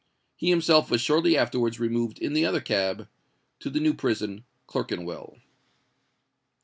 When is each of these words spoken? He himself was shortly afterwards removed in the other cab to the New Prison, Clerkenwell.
He 0.35 0.49
himself 0.49 0.89
was 0.89 0.99
shortly 0.99 1.37
afterwards 1.37 1.79
removed 1.79 2.17
in 2.17 2.33
the 2.33 2.43
other 2.43 2.59
cab 2.59 3.07
to 3.59 3.69
the 3.69 3.79
New 3.79 3.93
Prison, 3.93 4.45
Clerkenwell. 4.65 5.37